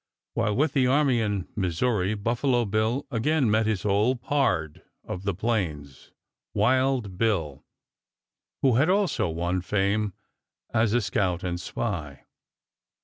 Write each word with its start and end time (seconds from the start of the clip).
While 0.33 0.55
with 0.55 0.73
the 0.73 0.87
army 0.87 1.19
in 1.21 1.47
Missouri 1.55 2.15
Buffalo 2.15 2.65
Bill 2.65 3.05
again 3.11 3.51
met 3.51 3.67
his 3.67 3.85
old 3.85 4.23
"pard" 4.23 4.81
of 5.03 5.25
the 5.25 5.35
plains, 5.35 6.11
Wild 6.55 7.19
Bill, 7.19 7.63
who 8.63 8.77
had 8.77 8.89
also 8.89 9.29
won 9.29 9.61
fame 9.61 10.13
as 10.73 10.93
a 10.95 11.01
scout 11.01 11.43
and 11.43 11.61
spy. 11.61 12.25